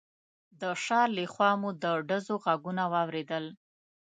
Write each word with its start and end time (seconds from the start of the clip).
د 0.59 0.61
شا 0.83 1.01
له 1.15 1.23
خوا 1.33 1.51
مو 1.61 1.69
د 1.83 1.85
ډزو 2.07 2.35
غږونه 2.43 2.83
واورېدل. 2.93 3.45